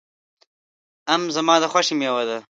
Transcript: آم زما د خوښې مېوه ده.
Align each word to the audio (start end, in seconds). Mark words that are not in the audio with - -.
آم 1.13 1.21
زما 1.35 1.55
د 1.61 1.65
خوښې 1.71 1.93
مېوه 1.99 2.23
ده. 2.29 2.37